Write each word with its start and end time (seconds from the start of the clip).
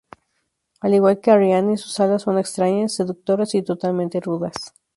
Al 0.79 0.95
igual 0.95 1.19
que 1.21 1.29
Arriane, 1.29 1.77
sus 1.77 1.99
alas 1.99 2.23
son 2.23 2.39
extrañas, 2.39 2.91
seductoras 2.95 3.53
y 3.53 3.61
totalmente 3.61 4.19
rudas. 4.19 4.73